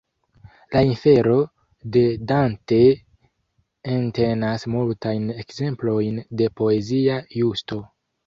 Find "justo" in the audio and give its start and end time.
7.43-7.79